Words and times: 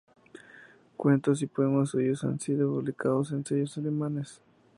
Cuentos 0.97 1.43
y 1.43 1.45
poemas 1.45 1.89
suyos 1.89 2.23
han 2.23 2.39
sido 2.39 2.71
publicados 2.71 3.31
en 3.33 3.45
sellos 3.45 3.77
alemanes. 3.77 4.41